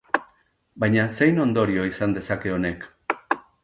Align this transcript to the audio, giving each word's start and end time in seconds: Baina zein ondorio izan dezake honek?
Baina 0.85 1.05
zein 1.19 1.39
ondorio 1.45 1.87
izan 1.93 2.19
dezake 2.19 2.57
honek? 2.59 2.93